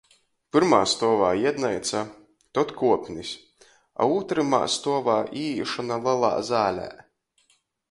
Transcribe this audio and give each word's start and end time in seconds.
Pyrmajā 0.55 0.85
stuovā 0.93 1.27
iedneica, 1.41 2.01
tod 2.59 2.73
kuopnis, 2.79 3.35
a 3.99 4.09
ūtrymā 4.15 4.63
stuovā 4.79 5.21
īīšona 5.45 6.01
lelā 6.09 6.33
zālē. 6.53 6.91